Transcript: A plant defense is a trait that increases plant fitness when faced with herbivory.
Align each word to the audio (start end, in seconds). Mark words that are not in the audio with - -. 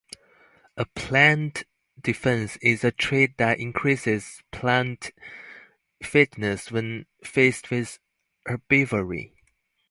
A 0.77 0.85
plant 0.85 1.63
defense 2.01 2.57
is 2.57 2.83
a 2.83 2.89
trait 2.91 3.37
that 3.37 3.59
increases 3.59 4.41
plant 4.49 5.11
fitness 6.03 6.71
when 6.71 7.05
faced 7.23 7.69
with 7.69 7.99
herbivory. 8.47 9.33